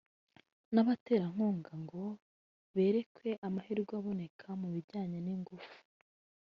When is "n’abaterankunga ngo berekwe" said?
0.73-3.29